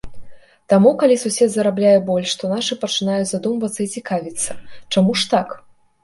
[0.71, 4.55] Таму, калі сусед зарабляе больш, то нашы пачынаюць задумвацца і цікавіцца,
[4.97, 5.55] чаму ж так?